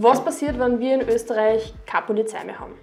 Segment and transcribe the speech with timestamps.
[0.00, 2.74] Was passiert, wenn wir in Österreich keine Polizei mehr haben?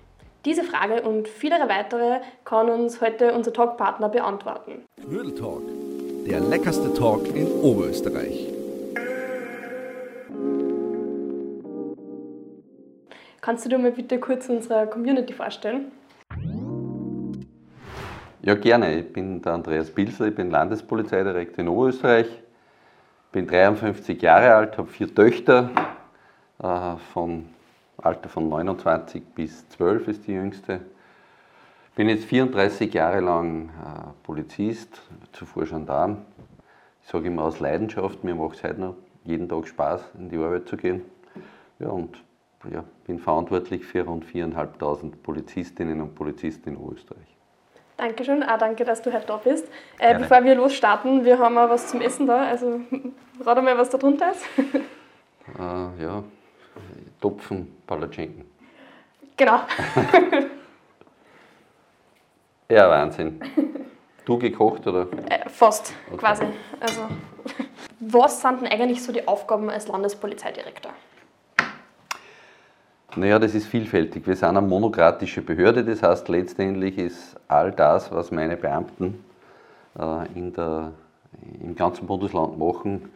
[0.44, 4.84] Diese Frage und viele weitere kann uns heute unser Talkpartner beantworten.
[5.02, 5.62] Knödel Talk,
[6.28, 8.52] der leckerste Talk in Oberösterreich.
[13.40, 15.94] Kannst du dir mal bitte kurz unsere Community vorstellen?
[18.42, 19.00] Ja, gerne.
[19.00, 22.28] Ich bin der Andreas Pilsler, ich bin Landespolizeidirektor in Oberösterreich,
[23.32, 25.70] bin 53 Jahre alt, habe vier Töchter,
[26.60, 27.50] äh, von
[27.98, 30.82] Alter von 29 bis 12 ist die jüngste.
[31.96, 35.02] Bin jetzt 34 Jahre lang äh, Polizist,
[35.32, 36.26] zuvor Gendarm.
[37.02, 40.38] Ich sage immer aus Leidenschaft, mir macht es heute noch jeden Tag Spaß, in die
[40.38, 41.04] Arbeit zu gehen.
[41.80, 42.22] Ja, und
[42.72, 47.36] ja, bin verantwortlich für rund 4.500 Polizistinnen und Polizisten in Österreich.
[47.98, 49.68] Dankeschön, auch danke, dass du heute da bist.
[50.00, 52.82] Äh, bevor wir losstarten, wir haben auch was zum Essen da, also
[53.46, 54.46] rat mal, was da drunter ist.
[55.58, 56.24] Äh, ja,
[57.22, 58.46] Topfen Palatschinken.
[59.38, 59.60] Genau.
[62.70, 63.40] ja, Wahnsinn.
[64.26, 65.08] Du gekocht oder?
[65.30, 66.18] Äh, fast, okay.
[66.18, 66.46] quasi.
[66.80, 67.02] Also,
[68.00, 70.92] was sind denn eigentlich so die Aufgaben als Landespolizeidirektor?
[73.18, 74.28] Naja, das ist vielfältig.
[74.28, 79.24] Wir sind eine monokratische Behörde, das heißt letztendlich ist all das, was meine Beamten
[79.98, 80.92] äh, in der,
[81.62, 83.10] im ganzen Bundesland machen,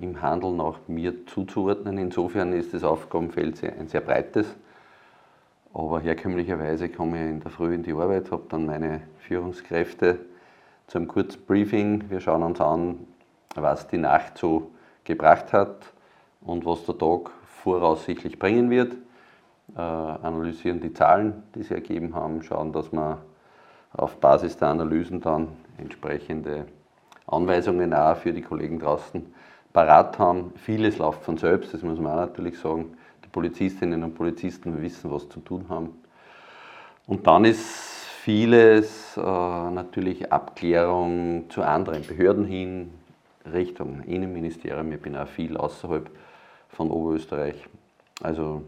[0.00, 1.98] im Handeln auch mir zuzuordnen.
[1.98, 4.54] Insofern ist das Aufgabenfeld ein sehr breites.
[5.74, 10.20] Aber herkömmlicherweise komme ich in der Früh in die Arbeit, habe dann meine Führungskräfte
[10.86, 12.08] zu einem kurzen Briefing.
[12.08, 13.06] Wir schauen uns an,
[13.54, 14.70] was die Nacht so
[15.04, 15.92] gebracht hat
[16.40, 18.96] und was der Tag voraussichtlich bringen wird
[19.74, 23.18] äh, analysieren die Zahlen, die sie ergeben haben, schauen, dass wir
[23.92, 26.66] auf Basis der Analysen dann entsprechende
[27.26, 29.34] Anweisungen auch für die Kollegen draußen
[29.72, 30.52] parat haben.
[30.56, 32.96] Vieles läuft von selbst, das muss man auch natürlich sagen.
[33.24, 35.90] Die Polizistinnen und Polizisten wissen, was zu tun haben.
[37.06, 42.90] Und dann ist vieles äh, natürlich Abklärung zu anderen Behörden hin,
[43.52, 44.90] Richtung Innenministerium.
[44.92, 46.10] Ich bin auch viel außerhalb
[46.68, 47.66] von Oberösterreich.
[48.22, 48.62] Also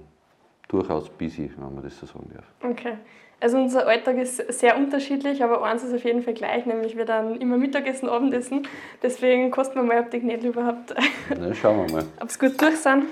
[0.68, 2.44] durchaus busy, wenn man das so sagen darf.
[2.62, 2.98] Okay.
[3.40, 7.04] Also unser Alltag ist sehr unterschiedlich, aber eins ist auf jeden Fall gleich, nämlich wir
[7.04, 8.66] dann immer Mittagessen, Abendessen.
[9.00, 10.92] Deswegen kosten wir mal, ob die Gnädel überhaupt,
[11.38, 12.04] Na, schauen wir mal.
[12.20, 13.06] ob es gut durch sind.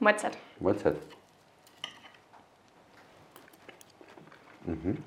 [0.00, 0.36] Mahlzeit.
[0.58, 0.96] Mahlzeit.
[4.66, 4.98] Mhm.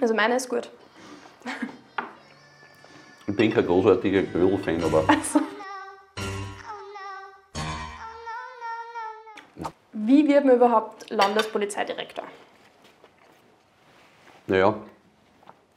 [0.00, 0.70] Also meine ist gut.
[3.26, 5.40] Ich bin kein großartiger Knödel-Fan, aber Also.
[10.06, 12.22] Wie wird man überhaupt Landespolizeidirektor?
[14.46, 14.76] Naja,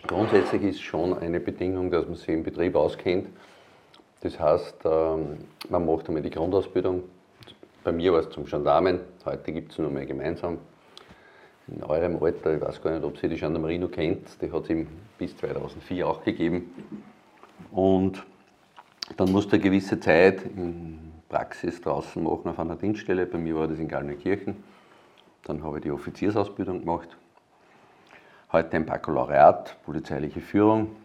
[0.06, 3.28] grundsätzlich ist schon eine Bedingung, dass man sich im Betrieb auskennt.
[4.22, 7.06] Das heißt, ähm, man macht einmal die Grundausbildung.
[7.84, 10.60] Bei mir war es zum Gendarmen, heute gibt es nur mehr gemeinsam.
[11.68, 14.70] In eurem Alter, ich weiß gar nicht, ob Sie die Gendarmerie noch kennt, die hat
[14.70, 14.86] es
[15.18, 16.72] bis 2004 auch gegeben.
[17.72, 18.24] Und
[19.18, 23.26] dann musste eine gewisse Zeit in Praxis draußen machen auf einer Dienststelle.
[23.26, 24.64] Bei mir war das in Gallneukirchen.
[25.44, 27.16] Dann habe ich die Offiziersausbildung gemacht.
[28.52, 30.96] Heute ein Baccalaureat, polizeiliche Führung.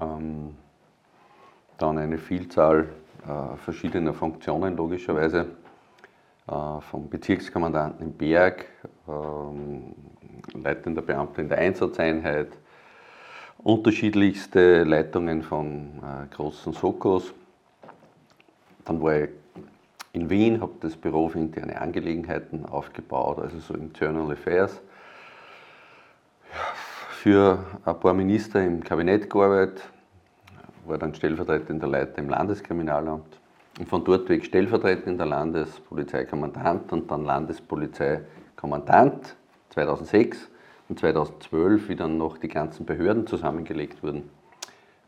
[0.00, 0.56] Ähm,
[1.78, 2.88] dann eine Vielzahl
[3.26, 5.46] äh, verschiedener Funktionen, logischerweise.
[6.46, 8.66] Äh, vom Bezirkskommandanten im Berg,
[9.08, 9.94] ähm,
[10.52, 12.48] leitender Beamter in der Einsatzeinheit,
[13.62, 17.32] unterschiedlichste Leitungen von äh, großen Sokos.
[18.84, 19.30] Dann war ich
[20.14, 24.80] in Wien, habe das Büro für interne Angelegenheiten aufgebaut, also so Internal Affairs.
[27.10, 29.82] Für ein paar Minister im Kabinett gearbeitet,
[30.86, 33.40] war dann stellvertretender Leiter im Landeskriminalamt
[33.78, 39.34] und von dort weg stellvertretender Landespolizeikommandant und dann Landespolizeikommandant
[39.70, 40.48] 2006
[40.88, 44.30] und 2012, wie dann noch die ganzen Behörden zusammengelegt wurden,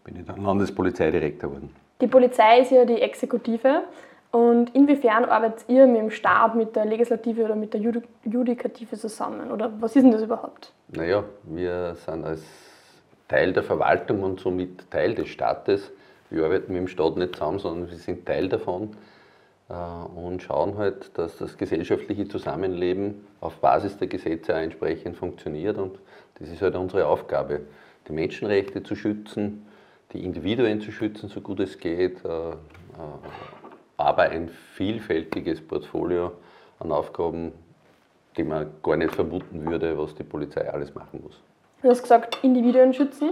[0.02, 1.70] bin ich dann Landespolizeidirektor geworden.
[2.00, 3.84] Die Polizei ist ja die Exekutive.
[4.36, 9.50] Und inwiefern arbeitet ihr mit dem Staat, mit der Legislative oder mit der Judikative zusammen?
[9.50, 10.74] Oder was ist denn das überhaupt?
[10.88, 12.44] Naja, wir sind als
[13.28, 15.90] Teil der Verwaltung und somit Teil des Staates.
[16.28, 18.90] Wir arbeiten mit dem Staat nicht zusammen, sondern wir sind Teil davon
[19.70, 25.78] äh, und schauen halt, dass das gesellschaftliche Zusammenleben auf Basis der Gesetze auch entsprechend funktioniert.
[25.78, 25.98] Und
[26.38, 27.62] das ist halt unsere Aufgabe,
[28.06, 29.66] die Menschenrechte zu schützen,
[30.12, 32.54] die Individuen zu schützen, so gut es geht, äh, äh,
[33.96, 36.32] aber ein vielfältiges Portfolio
[36.78, 37.52] an Aufgaben,
[38.36, 41.40] die man gar nicht vermuten würde, was die Polizei alles machen muss.
[41.82, 43.30] Du hast gesagt, Individuen schützen.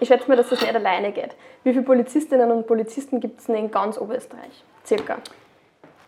[0.00, 1.34] Ich schätze mir, dass das nicht alleine geht.
[1.62, 4.64] Wie viele Polizistinnen und Polizisten gibt es denn in ganz Oberösterreich?
[4.84, 5.18] Circa.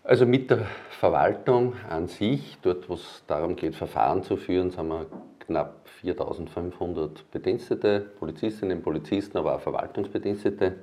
[0.05, 4.89] Also mit der Verwaltung an sich, dort wo es darum geht, Verfahren zu führen, sind
[4.89, 5.07] wir
[5.41, 10.75] knapp 4500 Bedienstete, Polizistinnen, Polizisten, aber auch Verwaltungsbedienstete,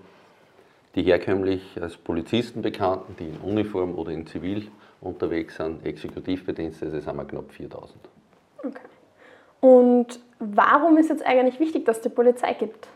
[0.96, 4.68] die herkömmlich als Polizisten bekannten, die in Uniform oder in Zivil
[5.02, 8.00] unterwegs sind, Exekutivbedienstete, sind wir knapp 4000.
[8.60, 8.80] Okay.
[9.60, 12.88] Und warum ist jetzt eigentlich wichtig, dass es die Polizei gibt?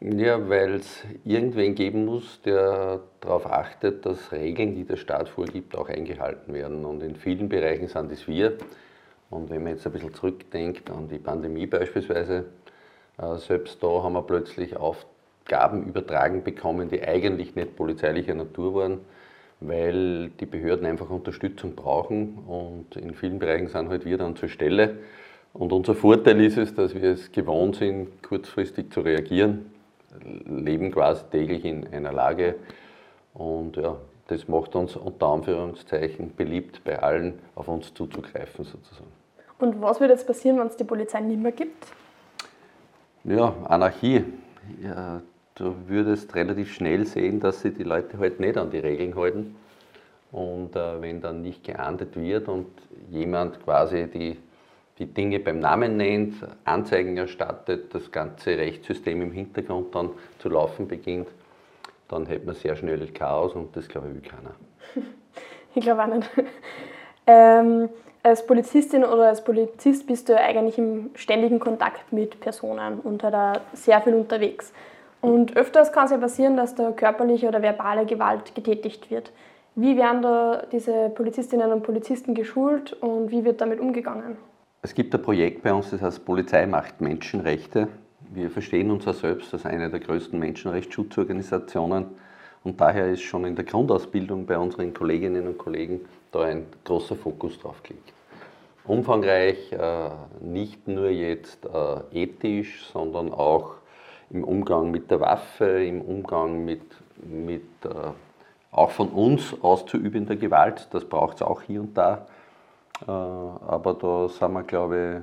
[0.00, 5.74] Ja, weil es irgendwen geben muss, der darauf achtet, dass Regeln, die der Staat vorgibt,
[5.76, 6.84] auch eingehalten werden.
[6.84, 8.58] Und in vielen Bereichen sind es wir.
[9.30, 12.44] Und wenn man jetzt ein bisschen zurückdenkt an die Pandemie beispielsweise,
[13.18, 14.76] äh, selbst da haben wir plötzlich
[15.44, 19.00] Aufgaben übertragen bekommen, die eigentlich nicht polizeilicher Natur waren,
[19.60, 22.38] weil die Behörden einfach Unterstützung brauchen.
[22.46, 24.96] Und in vielen Bereichen sind halt wir dann zur Stelle.
[25.52, 29.70] Und unser Vorteil ist es, dass wir es gewohnt sind, kurzfristig zu reagieren
[30.46, 32.56] leben quasi täglich in einer Lage
[33.34, 33.96] und ja,
[34.28, 39.10] das macht uns unter Anführungszeichen beliebt, bei allen auf uns zuzugreifen sozusagen.
[39.58, 41.86] Und was wird jetzt passieren, wenn es die Polizei nicht mehr gibt?
[43.24, 44.24] Ja, Anarchie.
[44.82, 45.20] Ja,
[45.54, 49.56] du würdest relativ schnell sehen, dass sich die Leute halt nicht an die Regeln halten.
[50.32, 52.66] Und äh, wenn dann nicht geahndet wird und
[53.10, 54.36] jemand quasi die
[54.98, 56.34] die Dinge beim Namen nennt,
[56.64, 61.28] Anzeigen erstattet, das ganze Rechtssystem im Hintergrund dann zu laufen beginnt,
[62.08, 64.54] dann hätte man sehr schnell Chaos und das glaube ich will keiner.
[65.76, 66.30] Ich glaube auch nicht.
[67.26, 67.88] Ähm,
[68.22, 73.62] als Polizistin oder als Polizist bist du eigentlich im ständigen Kontakt mit Personen und halt
[73.72, 74.74] sehr viel unterwegs.
[75.24, 79.32] Und öfters kann es ja passieren, dass da körperliche oder verbale Gewalt getätigt wird.
[79.74, 84.36] Wie werden da diese Polizistinnen und Polizisten geschult und wie wird damit umgegangen?
[84.82, 87.88] Es gibt ein Projekt bei uns, das heißt Polizei macht Menschenrechte.
[88.34, 92.04] Wir verstehen uns ja selbst als eine der größten Menschenrechtsschutzorganisationen
[92.62, 97.16] und daher ist schon in der Grundausbildung bei unseren Kolleginnen und Kollegen da ein großer
[97.16, 98.12] Fokus drauf gelegt.
[98.84, 100.10] Umfangreich, äh,
[100.42, 103.76] nicht nur jetzt äh, ethisch, sondern auch
[104.34, 106.82] im Umgang mit der Waffe, im Umgang mit,
[107.24, 107.88] mit äh,
[108.72, 112.26] auch von uns auszuübender Gewalt, das braucht es auch hier und da.
[113.06, 115.22] Äh, aber da sind wir, glaube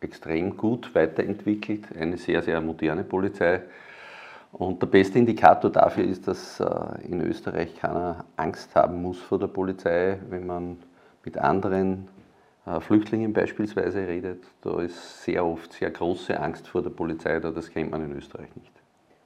[0.00, 1.86] ich, extrem gut weiterentwickelt.
[1.98, 3.62] Eine sehr, sehr moderne Polizei.
[4.52, 6.66] Und der beste Indikator dafür ist, dass äh,
[7.02, 10.76] in Österreich keiner Angst haben muss vor der Polizei, wenn man
[11.24, 12.06] mit anderen
[12.80, 14.42] Flüchtlingen beispielsweise redet.
[14.62, 18.16] Da ist sehr oft sehr große Angst vor der Polizei, da das kennt man in
[18.16, 18.72] Österreich nicht.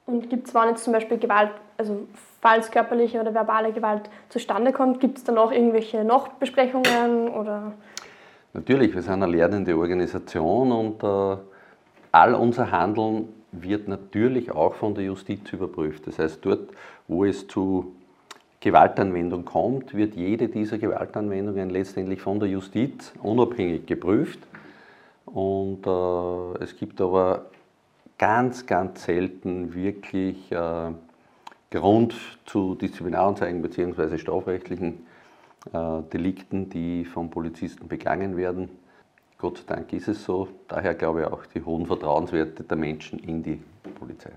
[0.07, 2.07] Und gibt es, wann jetzt zum Beispiel Gewalt, also
[2.41, 7.73] falls körperliche oder verbale Gewalt zustande kommt, gibt es dann auch irgendwelche Nachbesprechungen oder?
[8.53, 11.37] Natürlich, wir sind eine lernende Organisation und äh,
[12.13, 16.07] all unser Handeln wird natürlich auch von der Justiz überprüft.
[16.07, 16.71] Das heißt, dort,
[17.07, 17.95] wo es zu
[18.61, 24.39] Gewaltanwendung kommt, wird jede dieser Gewaltanwendungen letztendlich von der Justiz unabhängig geprüft.
[25.25, 27.47] Und äh, es gibt aber
[28.19, 30.91] ganz, ganz selten wirklich äh,
[31.71, 32.15] Grund
[32.45, 34.19] zu Disziplinaranzeigen bzw.
[34.19, 35.07] strafrechtlichen
[35.73, 38.69] äh, Delikten, die vom Polizisten begangen werden.
[39.39, 40.49] Gott sei Dank ist es so.
[40.69, 43.63] Daher glaube ich auch die hohen Vertrauenswerte der Menschen in die
[43.99, 44.33] Polizei.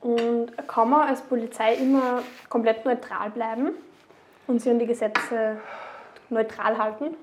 [0.00, 3.70] Und kann man als Polizei immer komplett neutral bleiben
[4.46, 5.58] und sich an die Gesetze
[6.30, 7.16] neutral halten?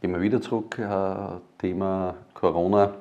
[0.00, 2.94] Gehen wir wieder zurück, äh, Thema Corona.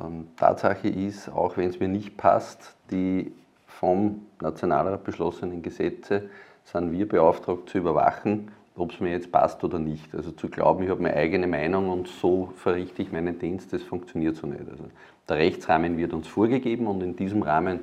[0.00, 3.32] Ähm, Tatsache ist, auch wenn es mir nicht passt, die
[3.66, 6.28] vom Nationalrat beschlossenen Gesetze
[6.64, 10.14] sind wir beauftragt zu überwachen, ob es mir jetzt passt oder nicht.
[10.14, 13.82] Also zu glauben, ich habe meine eigene Meinung und so verrichte ich meinen Dienst, das
[13.82, 14.68] funktioniert so nicht.
[14.70, 14.84] Also
[15.28, 17.80] der Rechtsrahmen wird uns vorgegeben und in diesem Rahmen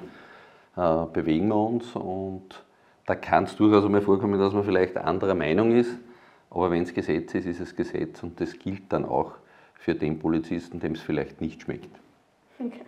[0.77, 2.63] äh, bewegen wir uns und
[3.05, 5.97] da kann es durchaus einmal vorkommen, dass man vielleicht anderer Meinung ist,
[6.49, 9.33] aber wenn es Gesetz ist, ist es Gesetz und das gilt dann auch
[9.73, 11.89] für den Polizisten, dem es vielleicht nicht schmeckt.
[12.59, 12.81] Okay.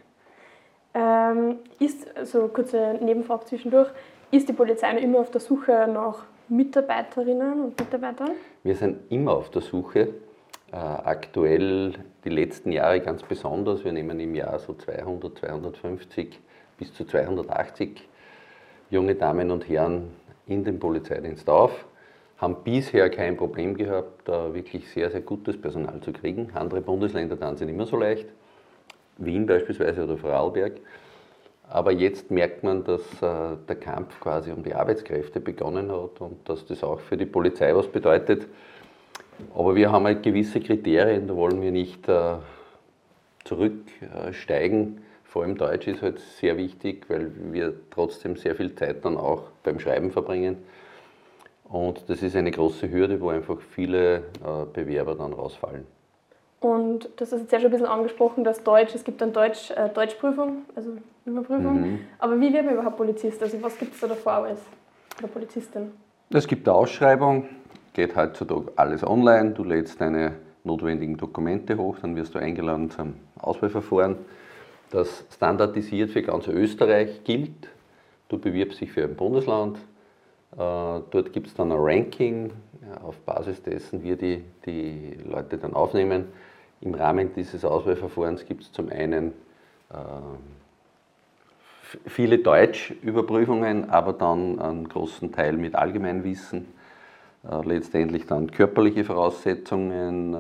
[0.93, 3.89] Ähm, ist, also kurze Nebenfrage zwischendurch,
[4.31, 8.31] ist die Polizei immer auf der Suche nach Mitarbeiterinnen und Mitarbeitern?
[8.63, 10.09] Wir sind immer auf der Suche.
[10.71, 13.83] Äh, aktuell die letzten Jahre ganz besonders.
[13.83, 16.39] Wir nehmen im Jahr so 200, 250
[16.77, 18.07] bis zu 280
[18.89, 20.11] junge Damen und Herren
[20.47, 21.85] in den Polizeidienst auf
[22.37, 26.51] haben bisher kein Problem gehabt, da wirklich sehr, sehr gutes Personal zu kriegen.
[26.53, 28.27] Andere Bundesländer dann sind immer so leicht,
[29.17, 30.73] Wien beispielsweise oder Vorarlberg.
[31.69, 36.47] Aber jetzt merkt man, dass äh, der Kampf quasi um die Arbeitskräfte begonnen hat und
[36.47, 38.47] dass das auch für die Polizei was bedeutet.
[39.53, 42.35] Aber wir haben halt gewisse Kriterien, da wollen wir nicht äh,
[43.43, 45.01] zurücksteigen.
[45.23, 49.43] Vor allem Deutsch ist halt sehr wichtig, weil wir trotzdem sehr viel Zeit dann auch
[49.63, 50.57] beim Schreiben verbringen.
[51.65, 55.94] Und das ist eine große Hürde, wo einfach viele äh, Bewerber dann rausfallen.
[56.65, 59.69] Und das ist jetzt ja schon ein bisschen angesprochen, dass Deutsch, es gibt dann Deutsch,
[59.69, 60.93] äh, Deutschprüfung, also
[61.23, 61.79] Überprüfung.
[61.79, 61.99] Mhm.
[62.17, 63.39] Aber wie wird man überhaupt Polizist?
[63.43, 64.61] Also was gibt es da davor als
[65.19, 65.91] oder Polizistin?
[66.31, 67.47] Es gibt eine Ausschreibung,
[67.93, 69.51] geht heutzutage alles online.
[69.51, 70.31] Du lädst deine
[70.63, 74.15] notwendigen Dokumente hoch, dann wirst du eingeladen zum Auswahlverfahren,
[74.89, 77.69] das standardisiert für ganz Österreich gilt.
[78.27, 82.49] Du bewirbst dich für ein Bundesland, äh, dort gibt es dann ein Ranking,
[83.03, 86.25] auf Basis dessen wir die, die Leute dann aufnehmen.
[86.81, 89.33] Im Rahmen dieses Auswahlverfahrens gibt es zum einen
[89.91, 89.95] äh,
[92.07, 96.67] viele Deutschüberprüfungen, aber dann einen großen Teil mit Allgemeinwissen,
[97.49, 100.35] äh, letztendlich dann körperliche Voraussetzungen,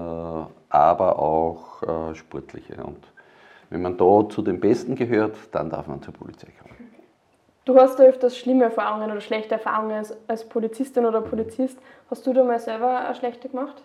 [0.69, 2.83] aber auch sportliche.
[2.83, 2.99] Und
[3.69, 6.75] wenn man da zu den Besten gehört, dann darf man zur Polizei kommen.
[7.65, 11.79] Du hast ja öfters schlimme Erfahrungen oder schlechte Erfahrungen als, als Polizistin oder Polizist.
[12.11, 13.81] Hast du da mal selber eine schlechte gemacht?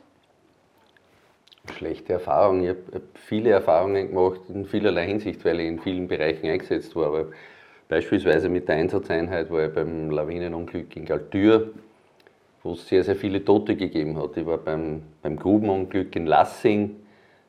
[1.71, 2.63] Schlechte Erfahrungen.
[2.63, 7.07] Ich habe viele Erfahrungen gemacht in vielerlei Hinsicht, weil ich in vielen Bereichen eingesetzt war.
[7.07, 7.27] Aber
[7.89, 11.71] beispielsweise mit der Einsatzeinheit war ich beim Lawinenunglück in Galtür,
[12.63, 14.37] wo es sehr, sehr viele Tote gegeben hat.
[14.37, 16.97] Ich war beim, beim Grubenunglück in Lassing,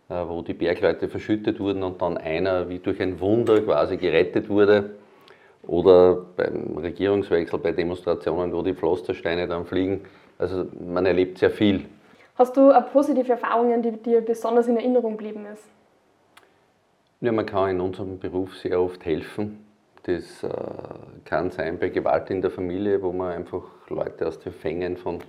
[0.10, 4.50] äh, wo die Bergleute verschüttet wurden und dann einer wie durch ein Wunder quasi gerettet
[4.50, 4.92] wurde.
[5.64, 10.02] Oder beim Regierungswechsel, bei Demonstrationen, wo die Pflastersteine dann fliegen.
[10.40, 11.86] Also man erlebt sehr viel.
[12.36, 15.64] Hast du eine positive Erfahrungen, die dir besonders in Erinnerung geblieben ist?
[17.20, 19.66] Ja, man kann in unserem Beruf sehr oft helfen.
[20.04, 20.50] Das äh,
[21.26, 25.20] kann sein bei Gewalt in der Familie, wo man einfach Leute aus den Fängen von,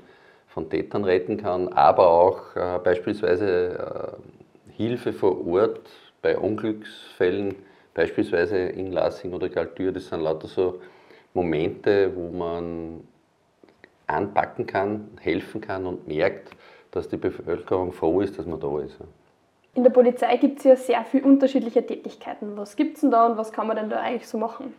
[0.49, 4.17] von Tätern retten kann, aber auch äh, beispielsweise
[4.71, 5.91] äh, Hilfe vor Ort
[6.23, 7.57] bei Unglücksfällen
[7.95, 10.81] beispielsweise in Lassing oder Galtür, das sind lauter so
[11.35, 13.07] Momente, wo man
[14.07, 16.51] anpacken kann, helfen kann und merkt,
[16.93, 18.97] dass die Bevölkerung froh ist, dass man da ist.
[19.75, 22.57] In der Polizei gibt es ja sehr viele unterschiedliche Tätigkeiten.
[22.57, 24.75] Was gibt es denn da und was kann man denn da eigentlich so machen?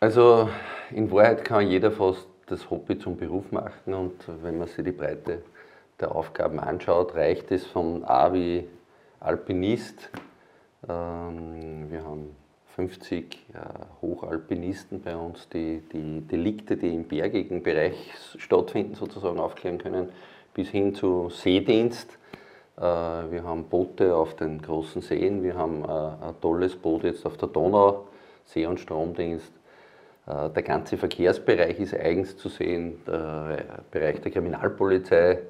[0.00, 0.48] Also
[0.90, 4.92] in Wahrheit kann jeder fast das Hobby zum Beruf machen und wenn man sich die
[4.92, 5.42] Breite
[6.00, 8.66] der Aufgaben anschaut, reicht es von A wie
[9.20, 10.10] Alpinist
[10.88, 12.36] ähm, wir haben
[12.74, 13.58] 50 äh,
[14.02, 17.94] Hochalpinisten bei uns, die die Delikte, die im bergigen Bereich
[18.36, 20.08] stattfinden, sozusagen aufklären können,
[20.54, 22.18] bis hin zu Seedienst.
[22.76, 27.26] Äh, wir haben Boote auf den großen Seen, wir haben äh, ein tolles Boot jetzt
[27.26, 28.06] auf der Donau,
[28.46, 29.52] See- und Stromdienst.
[30.26, 33.58] Der ganze Verkehrsbereich ist eigens zu sehen, der
[33.90, 35.40] Bereich der Kriminalpolizei,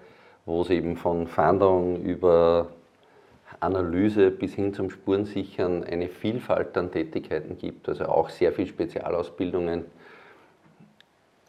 [0.46, 2.70] wo es eben von Fahndung über
[3.60, 9.84] Analyse bis hin zum Spurensichern eine Vielfalt an Tätigkeiten gibt, also auch sehr viel Spezialausbildungen.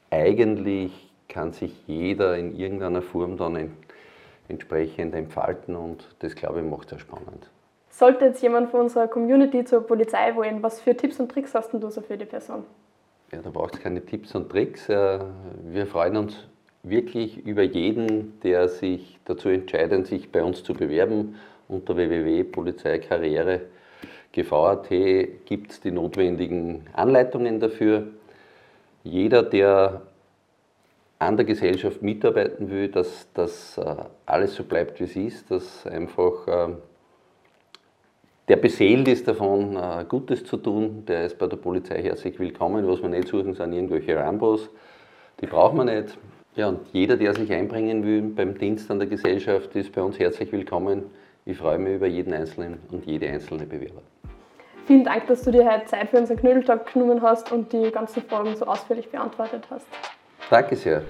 [0.10, 3.72] Eigentlich kann sich jeder in irgendeiner Form dann
[4.48, 7.50] entsprechend entfalten und das, glaube ich, macht es sehr spannend.
[7.89, 11.74] Sollte jetzt jemand von unserer Community zur Polizei wollen, was für Tipps und Tricks hast
[11.74, 12.63] du so für die Person?
[13.32, 14.89] Ja, da braucht es keine Tipps und Tricks.
[14.89, 15.20] Äh,
[15.63, 16.46] wir freuen uns
[16.84, 21.36] wirklich über jeden, der sich dazu entscheidet, sich bei uns zu bewerben
[21.67, 24.89] unter www.polizeikarriere.gv.at
[25.46, 28.10] gibt es die notwendigen Anleitungen dafür.
[29.03, 30.03] Jeder, der
[31.25, 35.86] an der Gesellschaft mitarbeiten will, dass das äh, alles so bleibt, wie es ist, dass
[35.88, 36.74] einfach äh,
[38.48, 42.88] der beseelt ist davon, äh, Gutes zu tun, der ist bei der Polizei herzlich willkommen.
[42.88, 44.70] Was wir nicht suchen, sind irgendwelche Rambos.
[45.41, 46.17] Die braucht man nicht.
[46.55, 50.20] Ja, und jeder, der sich einbringen will beim Dienst an der Gesellschaft, ist bei uns
[50.20, 51.05] herzlich willkommen.
[51.46, 54.01] Ich freue mich über jeden Einzelnen und jede einzelne Bewerber.
[54.86, 58.22] Vielen Dank, dass du dir heute Zeit für unseren Knödeltalk genommen hast und die ganzen
[58.22, 59.88] Fragen so ausführlich beantwortet hast.
[60.50, 61.02] Danke sehr.